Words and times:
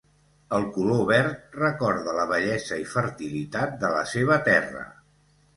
El 0.57 0.63
color 0.77 1.03
verd 1.11 1.59
recorda 1.59 2.17
la 2.21 2.25
bellesa 2.33 2.79
i 2.85 2.89
fertilitat 2.97 3.79
de 3.85 3.95
la 3.99 4.03
seva 4.15 4.43
terra. 4.49 4.83